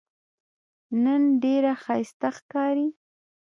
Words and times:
نن 1.03 1.21
ډېره 1.43 1.71
ښایسته 1.83 2.29
ښکارې 2.37 2.87